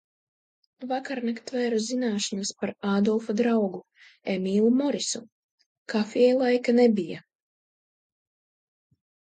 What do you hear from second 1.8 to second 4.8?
zināšanas par Ādolfa draugu Emīlu